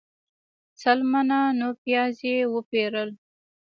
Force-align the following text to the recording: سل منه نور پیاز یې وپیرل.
سل 0.81 0.99
منه 1.11 1.39
نور 1.59 1.73
پیاز 1.83 2.15
یې 2.29 2.37
وپیرل. 2.55 3.09